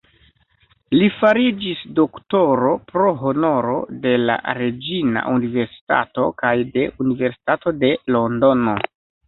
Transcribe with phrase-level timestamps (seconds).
[0.93, 3.77] Li fariĝis doktoro pro honoro
[4.07, 8.79] de la Reĝina Universitato kaj de Universitato de Londono.